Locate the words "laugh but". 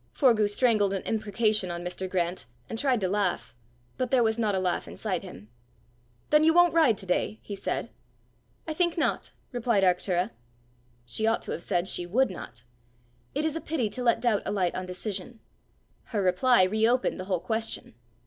3.07-4.09